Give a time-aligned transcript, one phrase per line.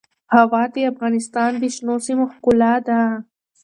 [0.35, 2.99] هوا د افغانستان د شنو سیمو ښکلا ده.